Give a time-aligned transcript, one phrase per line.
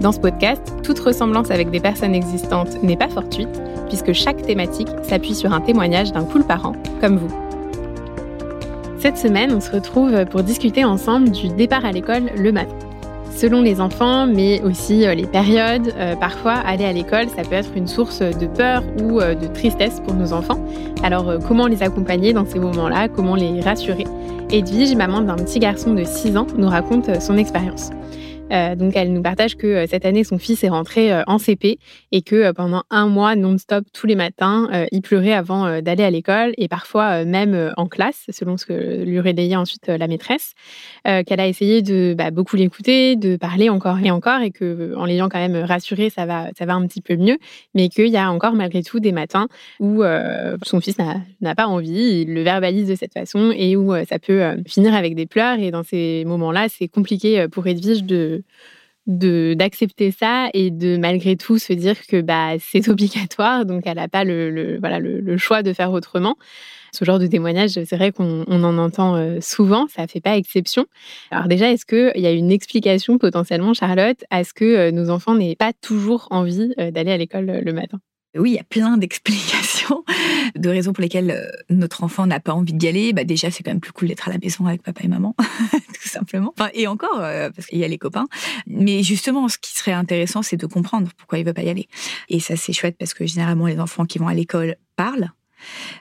[0.00, 4.88] Dans ce podcast, toute ressemblance avec des personnes existantes n'est pas fortuite, puisque chaque thématique
[5.02, 7.28] s'appuie sur un témoignage d'un cool parent, comme vous.
[8.98, 12.74] Cette semaine, on se retrouve pour discuter ensemble du départ à l'école le matin.
[13.36, 17.54] Selon les enfants, mais aussi euh, les périodes, euh, parfois aller à l'école, ça peut
[17.54, 20.58] être une source de peur ou euh, de tristesse pour nos enfants.
[21.02, 23.08] Alors comment les accompagner dans ces moments-là?
[23.08, 24.06] Comment les rassurer?
[24.50, 27.90] Edwige, maman d'un petit garçon de 6 ans, nous raconte son expérience.
[28.52, 31.38] Euh, donc elle nous partage que euh, cette année son fils est rentré euh, en
[31.38, 31.78] CP
[32.10, 36.52] et que pendant un mois non-stop tous les matins il pleurait avant d'aller à l'école
[36.56, 40.52] et parfois même en classe selon ce que lui relayait ensuite la maîtresse.
[41.04, 45.04] Qu'elle a essayé de bah, beaucoup l'écouter, de parler encore et encore et que en
[45.04, 47.38] l'ayant quand même rassuré ça va ça va un petit peu mieux,
[47.74, 50.02] mais qu'il y a encore malgré tout des matins où
[50.62, 50.96] son fils
[51.40, 55.14] n'a pas envie, il le verbalise de cette façon et où ça peut finir avec
[55.14, 58.39] des pleurs et dans ces moments-là c'est compliqué pour Edwige de
[59.06, 63.64] de d'accepter ça et de malgré tout se dire que bah c'est obligatoire.
[63.64, 66.36] Donc elle n'a pas le, voilà le, choix de faire autrement.
[66.92, 69.86] Ce genre de témoignage c'est vrai qu'on en entend euh, souvent.
[69.88, 70.86] Ça fait pas exception.
[71.30, 74.90] Alors déjà est-ce que il y a une explication potentiellement Charlotte à ce que euh,
[74.90, 78.00] nos enfants n'aient pas toujours envie euh, d'aller à l'école le matin?
[78.38, 80.04] Oui, il y a plein d'explications,
[80.54, 83.12] de raisons pour lesquelles euh, notre enfant n'a pas envie d'y aller.
[83.12, 85.34] Bah déjà, c'est quand même plus cool d'être à la maison avec papa et maman,
[85.72, 86.54] tout simplement.
[86.56, 88.26] Enfin, et encore, euh, parce qu'il y a les copains.
[88.66, 91.88] Mais justement, ce qui serait intéressant, c'est de comprendre pourquoi il veut pas y aller.
[92.28, 95.32] Et ça, c'est chouette parce que généralement, les enfants qui vont à l'école parlent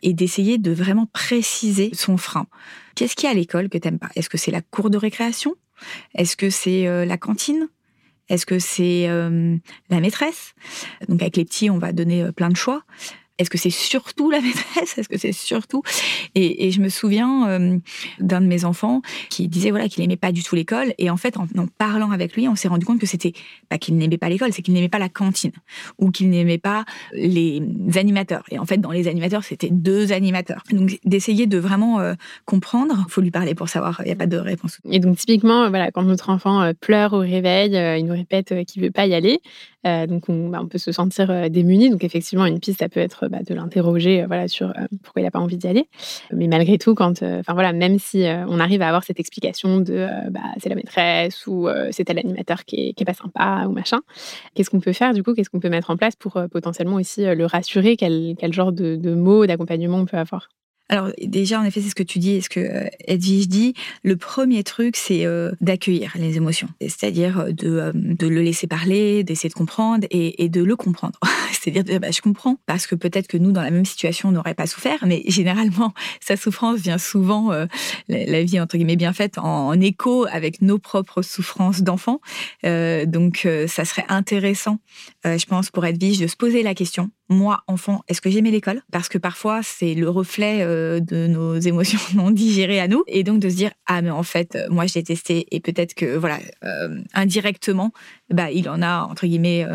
[0.03, 2.47] et d'essayer de vraiment préciser son frein.
[2.95, 4.09] Qu'est-ce qu'il y a à l'école que t'aimes pas?
[4.16, 5.55] Est-ce que c'est la cour de récréation?
[6.14, 7.70] Est-ce que c'est euh, la cantine?
[8.30, 9.58] Est-ce que c'est euh,
[9.90, 10.54] la maîtresse?
[11.08, 12.84] Donc avec les petits, on va donner euh, plein de choix.
[13.39, 14.98] Est-ce que c'est surtout la maîtresse?
[14.98, 15.82] Est-ce que c'est surtout?
[16.36, 17.77] Et, je me souviens euh,
[18.20, 20.94] d'un de mes enfants qui disait voilà qu'il n'aimait pas du tout l'école.
[20.98, 21.48] Et en fait, en,
[21.78, 23.33] parlant avec lui, on s'est rendu compte que c'était
[23.70, 25.54] pas qu'il n'aimait pas l'école, c'est qu'il n'aimait pas la cantine
[25.98, 27.61] ou qu'il n'aimait pas les
[27.95, 28.44] animateurs.
[28.52, 30.64] Et en fait, dans les animateurs, c'était deux animateurs.
[30.72, 32.14] Donc d'essayer de vraiment euh,
[32.45, 34.02] comprendre, faut lui parler pour savoir.
[34.04, 34.80] Il n'y a pas de réponse.
[34.92, 38.83] Et donc typiquement, voilà, quand notre enfant euh, pleure au réveil, il nous répète qu'il
[38.83, 39.39] veut pas y aller.
[39.86, 41.89] donc on, bah, on, peut se sentir démuni.
[41.89, 45.22] Donc effectivement, une piste, ça peut être bah, de l'interroger euh, voilà, sur euh, pourquoi
[45.22, 45.88] il n'a pas envie d'y aller.
[46.34, 49.80] Mais malgré tout, quand, euh, enfin voilà, même si on arrive à avoir cette explication
[49.80, 54.02] de bah, c'est la maîtresse ou c'est l'animateur qui est, pas sympa ou machin,
[54.54, 57.23] qu'est-ce qu'on peut faire du coup Qu'est-ce qu'on peut mettre en place pour potentiellement aussi
[57.23, 57.95] le rassurer?
[57.95, 60.50] Quel, genre de, mots, d'accompagnement on peut avoir?
[60.90, 63.73] Alors déjà, en effet, c'est ce que tu dis et ce que Edwige dit.
[64.04, 65.26] Le premier truc, c'est
[65.61, 71.20] d'accueillir les émotions, c'est-à-dire de, le laisser parler, d'essayer de comprendre et de le comprendre.
[71.61, 74.53] c'est-à-dire, bah, je comprends parce que peut-être que nous, dans la même situation, on n'aurait
[74.53, 77.52] pas souffert, mais généralement, sa souffrance vient souvent,
[78.08, 82.19] la, vie entre guillemets bien faite, en, écho avec nos propres souffrances d'enfants.
[82.64, 84.80] donc, ça serait intéressant,
[85.23, 88.82] je pense, pour Edwige, de se poser la question moi, enfant, est-ce que j'aimais l'école?
[88.92, 93.04] Parce que parfois, c'est le reflet euh, de nos émotions non digérées à nous.
[93.08, 95.45] Et donc de se dire, ah, mais en fait, euh, moi, je détestais.
[95.52, 97.94] Et peut-être que, voilà, euh, indirectement,
[98.32, 99.66] bah, il en a, entre guillemets,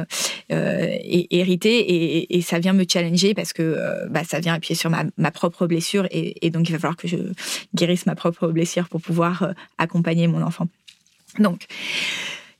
[0.50, 2.34] hérité.
[2.34, 5.66] Et, ça vient me challenger parce que bah, ça vient appuyer sur ma, ma propre
[5.66, 6.06] blessure.
[6.10, 7.16] Et, et, donc, il va falloir que je
[7.74, 10.68] guérisse ma propre blessure pour pouvoir accompagner mon enfant.
[11.38, 11.66] Donc,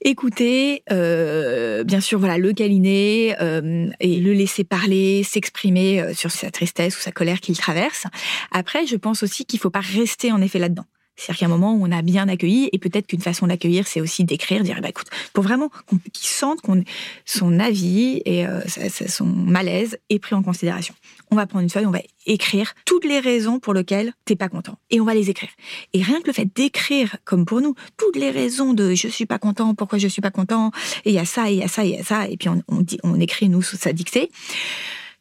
[0.05, 6.31] écouter, euh, bien sûr, voilà, le câliner euh, et le laisser parler, s'exprimer euh, sur
[6.31, 8.05] sa tristesse ou sa colère qu'il traverse.
[8.53, 10.85] Après, je pense aussi qu'il faut pas rester en effet là-dedans.
[11.17, 14.01] C'est-à-dire qu'à un moment où on a bien accueilli, et peut-être qu'une façon d'accueillir, c'est
[14.01, 15.71] aussi d'écrire, dire, bah, écoute, pour vraiment
[16.13, 16.83] qu'il sente qu'on
[17.25, 18.61] son avis et euh,
[19.07, 20.95] son malaise est pris en considération.
[21.31, 24.49] On va prendre une feuille, on va écrire toutes les raisons pour lesquelles t'es pas
[24.49, 25.51] content, et on va les écrire.
[25.93, 29.27] Et rien que le fait d'écrire, comme pour nous, toutes les raisons de je suis
[29.27, 30.73] pas content, pourquoi je suis pas content,
[31.05, 32.29] et il y a ça, et il y a ça, et il y a ça,
[32.29, 34.31] et puis on, dit, on écrit nous sous sa dictée,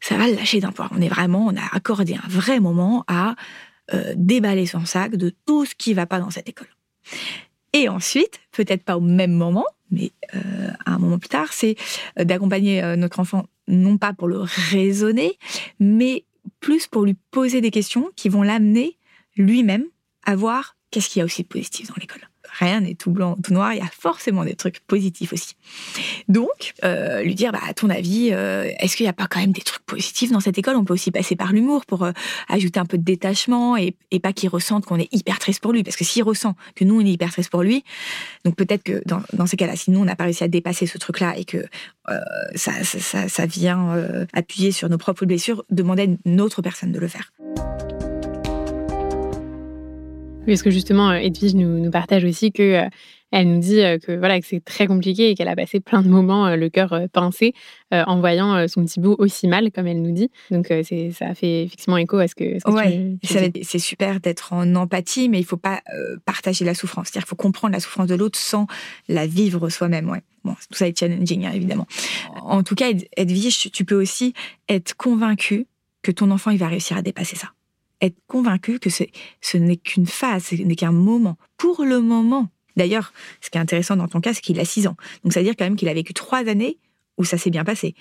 [0.00, 0.90] ça va lâcher d'un poids.
[0.92, 3.36] On est vraiment, on a accordé un vrai moment à
[3.92, 6.68] euh, déballer son sac de tout ce qui va pas dans cette école.
[7.72, 11.76] Et ensuite, peut-être pas au même moment, mais euh, à un moment plus tard, c'est
[12.18, 14.38] euh, d'accompagner notre enfant, non pas pour le
[14.70, 15.38] raisonner,
[15.80, 16.24] mais
[16.60, 18.98] plus pour lui poser des questions qui vont l'amener
[19.36, 19.84] lui-même
[20.24, 22.28] à voir qu'est-ce qu'il y a aussi de positif dans l'école.
[22.58, 23.72] Rien n'est tout blanc, tout noir.
[23.72, 25.54] Il y a forcément des trucs positifs aussi.
[26.28, 29.40] Donc, euh, lui dire, bah, à ton avis, euh, est-ce qu'il n'y a pas quand
[29.40, 30.76] même des trucs positifs dans cette école?
[30.76, 32.12] On peut aussi passer par l'humour pour euh,
[32.48, 35.82] ajouter un peu de détachement et, pas qu'il ressente qu'on est hyper triste pour lui.
[35.82, 37.84] Parce que s'il ressent que nous, on est hyper triste pour lui,
[38.44, 40.96] donc peut-être que dans, ces cas-là, si nous, on n'a pas réussi à dépasser ce
[40.96, 41.66] truc-là et que
[42.54, 47.00] ça, ça, ça, vient appuyer sur nos propres blessures, demander à une autre personne de
[47.00, 47.32] le faire.
[50.46, 52.88] Oui, parce que justement, euh, Edwige nous, nous partage aussi que euh,
[53.30, 56.02] elle nous dit euh, que voilà que c'est très compliqué et qu'elle a passé plein
[56.02, 57.54] de moments le cœur pincé
[57.90, 60.30] en voyant son petit bout aussi mal, comme elle nous dit.
[60.50, 62.58] Donc c'est ça fait effectivement écho à ce que.
[62.58, 65.82] Ce c'est super d'être en empathie, mais il faut pas
[66.24, 67.08] partager la souffrance.
[67.08, 68.68] C'est-à-dire qu'il faut comprendre la souffrance de l'autre sans
[69.08, 70.08] la vivre soi-même.
[70.08, 70.22] Ouais.
[70.44, 71.86] Bon, tout ça est challenging, hein, évidemment.
[72.42, 74.34] En tout cas, Edwige, tu peux aussi
[74.68, 75.66] être convaincu
[76.02, 77.48] que ton enfant il va réussir à dépasser ça
[78.00, 81.36] être convaincu que ce n'est qu'une phase, ce n'est qu'un moment.
[81.56, 82.48] Pour le moment.
[82.76, 84.96] D'ailleurs, ce qui est intéressant dans ton cas, c'est qu'il a 6 ans.
[85.22, 86.78] Donc, ça veut dire quand même qu'il a vécu trois années
[87.16, 87.94] où ça s'est bien passé.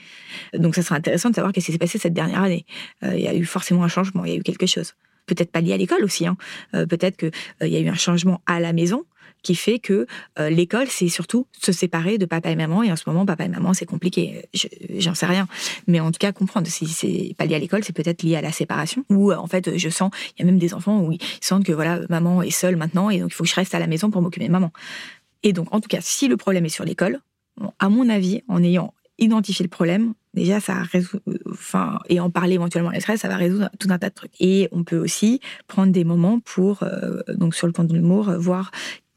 [0.54, 2.66] Donc, ça sera intéressant de savoir qu'est-ce qui s'est passé cette dernière année.
[3.04, 4.96] Euh, il y a eu forcément un changement, il y a eu quelque chose.
[5.26, 6.28] Peut-être pas lié à l'école aussi.
[6.28, 6.38] Hein.
[6.74, 7.32] Euh, peut-être qu'il
[7.62, 9.06] euh, y a eu un changement à la maison
[9.44, 10.08] qui fait que
[10.40, 12.82] euh, l'école, c'est surtout se séparer de papa et maman.
[12.82, 14.46] Et en ce moment, papa et maman, c'est compliqué.
[14.98, 15.48] J'en sais rien.
[15.86, 18.42] Mais en tout cas, comprendre si c'est pas lié à l'école, c'est peut-être lié à
[18.42, 19.06] la séparation.
[19.10, 21.66] Ou euh, en fait, je sens, il y a même des enfants où ils sentent
[21.66, 23.88] que voilà, maman est seule maintenant et donc il faut que je reste à la
[23.88, 24.72] maison pour m'occuper de maman.
[25.44, 27.20] Et donc, en tout cas, si le problème est sur l'école,
[27.80, 31.20] à mon avis, en ayant identifié le problème, déjà ça résout,
[31.52, 34.40] enfin et en parler éventuellement le stress ça va résoudre tout un tas de trucs
[34.40, 38.32] et on peut aussi prendre des moments pour euh, donc sur le plan de l'humour
[38.38, 38.72] voir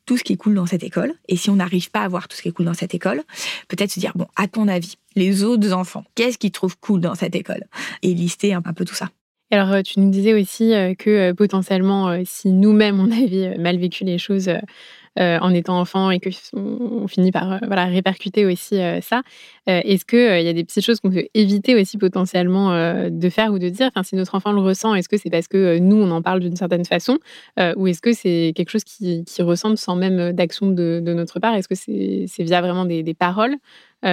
[0.06, 1.12] tout ce qui est cool dans cette école.
[1.28, 3.22] Et si on n'arrive pas à voir tout ce qui est cool dans cette école,
[3.68, 7.14] peut-être se dire, bon, à ton avis, les autres enfants, qu'est-ce qu'ils trouvent cool dans
[7.14, 7.64] cette école?
[8.02, 9.10] Et lister un, peu tout ça.
[9.52, 13.78] Alors, euh, tu nous disais aussi euh, que euh, potentiellement, si nous-mêmes, on avait mal
[13.78, 14.50] vécu les choses
[15.19, 19.22] en étant enfant et que on finit par voilà répercuter aussi ça.
[19.66, 22.69] Est-ce qu'il y a des petites choses qu'on peut éviter aussi potentiellement
[23.08, 23.87] de faire ou de dire?
[23.87, 26.40] Enfin, si notre enfant le ressent, est-ce que c'est parce que nous on en parle
[26.40, 27.19] d'une certaine façon
[27.76, 31.54] ou est-ce que c'est quelque chose qui, qui ressemble sans même d'action de, notre part?
[31.54, 33.56] Est-ce que c'est via vraiment des, des paroles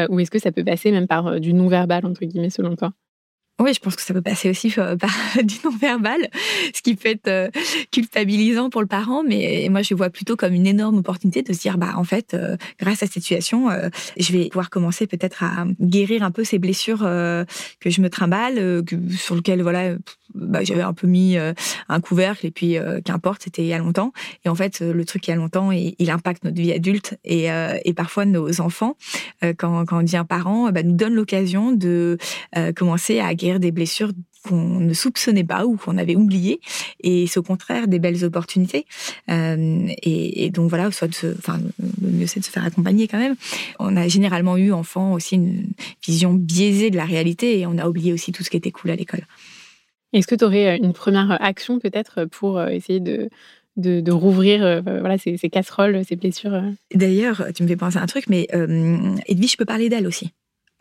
[0.10, 2.94] ou est-ce que ça peut passer même par du non-verbal entre guillemets selon toi?
[3.60, 5.12] Oui, je pense que ça peut passer aussi euh, par
[5.44, 6.28] du non-verbal,
[6.74, 7.50] ce qui peut être euh,
[7.92, 11.60] culpabilisant pour le parent, mais moi je vois plutôt comme une énorme opportunité de se
[11.60, 13.70] dire, bah en fait, euh, grâce à cette situation,
[14.18, 18.84] je vais pouvoir commencer peut-être à guérir un peu ces blessures que je me trimballe,
[19.18, 19.96] sur lesquelles voilà,
[20.36, 24.14] bah, j'avais un peu mis un couvercle et puis qu'importe, c'était il y a longtemps.
[24.46, 27.18] Et en fait, le truc il y a longtemps, il, il impacte notre vie adulte
[27.24, 27.48] et,
[27.86, 28.98] et parfois nos enfants,
[29.42, 32.18] quand, quand on devient parent, bah, nous donne l'occasion de
[32.76, 34.12] commencer à guérir des blessures
[34.44, 36.60] qu'on ne soupçonnait pas ou qu'on avait oubliées.
[37.02, 38.86] Et c'est au contraire des belles opportunités.
[39.30, 41.08] Euh, et, donc voilà, soit
[41.38, 41.60] enfin,
[42.02, 43.36] le mieux c'est de se faire accompagner quand même.
[43.80, 45.68] On a généralement eu, enfant, aussi une
[46.06, 48.92] vision biaisée de la réalité et on a oublié aussi tout ce qui était cool
[48.92, 49.26] à l'école.
[50.14, 53.30] Est-ce que tu aurais une première action peut-être pour euh, essayer de,
[53.78, 56.62] de, rouvrir euh, voilà, ces, casseroles, ces blessures
[56.94, 58.48] D'ailleurs, tu me fais penser à un truc, mais
[59.28, 60.32] Edwige, je peux parler d'elle aussi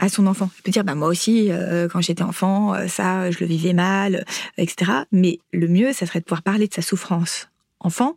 [0.02, 0.50] à son enfant.
[0.56, 3.72] Je peux dire, bah, moi aussi, euh, quand j'étais enfant, euh, ça, je le vivais
[3.72, 4.24] mal,
[4.58, 4.90] etc.
[5.12, 7.48] Mais le mieux, ça serait de pouvoir parler de sa souffrance
[7.82, 8.16] enfant,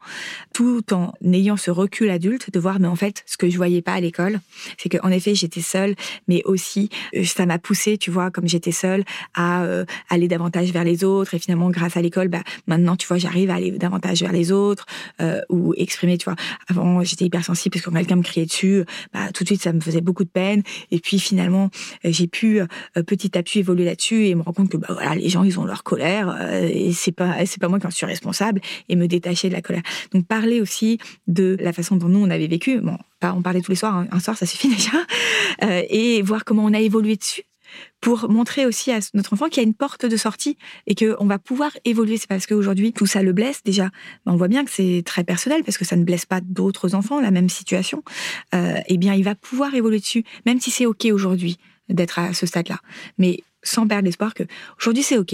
[0.54, 3.82] tout en ayant ce recul adulte de voir, mais en fait, ce que je voyais
[3.82, 4.40] pas à l'école,
[4.78, 5.96] c'est qu'en effet, j'étais seule,
[6.28, 9.04] mais aussi, euh, ça m'a poussé, tu vois, comme j'étais seule,
[9.34, 11.34] à euh, aller davantage vers les autres.
[11.34, 14.52] Et finalement, grâce à l'école, bah, maintenant, tu vois, j'arrive à aller davantage vers les
[14.52, 14.86] autres
[15.22, 16.36] euh, ou exprimer, tu vois.
[16.68, 19.74] Avant, j'étais hypersensible parce que quand quelqu'un me criait dessus, bah, tout de suite, ça
[19.74, 20.64] me faisait beaucoup de peine.
[20.92, 21.70] Et puis, finalement,
[22.04, 22.62] j'ai pu
[23.08, 25.60] petit à petit évoluer là-dessus et me rendre compte que, bah, voilà, les gens, ils
[25.60, 29.08] ont leur colère et c'est pas, c'est pas moi qui en suis responsable et me
[29.08, 29.84] détacher de colère.
[30.12, 30.98] Donc parler aussi
[31.28, 32.80] de la façon dont nous on avait vécu.
[32.80, 34.98] Bon, on parlait tous les soirs, hein, un, soir ça suffit déjà,
[35.64, 37.44] euh, et voir comment on a évolué dessus
[38.02, 40.58] pour montrer aussi à notre enfant qu'il y a une porte de sortie
[40.88, 42.18] et qu'on va pouvoir évoluer.
[42.18, 43.90] C'est parce qu'aujourd'hui, tout ça le blesse déjà.
[44.26, 47.20] On voit bien que c'est très personnel parce que ça ne blesse pas d'autres enfants,
[47.20, 48.04] la même situation.
[48.54, 51.58] Euh, eh bien, il va pouvoir évoluer dessus, même si c'est OK aujourd'hui
[51.90, 52.80] d'être à ce stade-là.
[53.18, 54.44] Mais sans perdre l'espoir que
[54.80, 55.34] aujourd'hui c'est OK,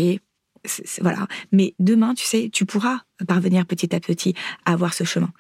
[1.02, 1.28] voilà.
[1.52, 5.32] Mais demain, tu sais, tu pourras parvenir petit à petit à avoir ce chemin.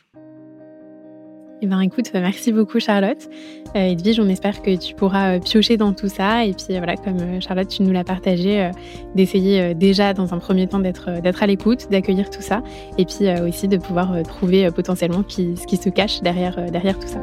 [1.63, 3.29] Eh ben, écoute, merci beaucoup Charlotte.
[3.75, 6.43] Euh, Edwige, on espère que tu pourras euh, piocher dans tout ça.
[6.43, 8.71] Et puis voilà, comme euh, Charlotte, tu nous l'as partagé,
[9.13, 12.63] d'essayer déjà dans un premier temps d'être d'être à l'écoute, d'accueillir tout ça,
[12.97, 17.19] et puis aussi de pouvoir trouver potentiellement ce qui se cache derrière, derrière tout ça.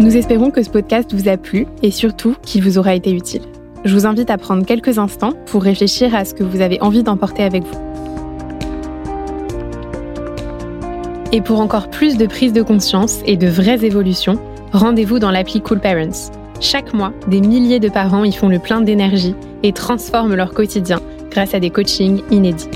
[0.00, 3.42] Nous espérons que ce podcast vous a plu et surtout qu'il vous aura été utile
[3.84, 7.02] je vous invite à prendre quelques instants pour réfléchir à ce que vous avez envie
[7.02, 7.78] d'emporter avec vous.
[11.32, 14.38] Et pour encore plus de prise de conscience et de vraies évolutions,
[14.72, 16.30] rendez-vous dans l'appli Cool Parents.
[16.60, 21.00] Chaque mois, des milliers de parents y font le plein d'énergie et transforment leur quotidien
[21.30, 22.68] grâce à des coachings inédits.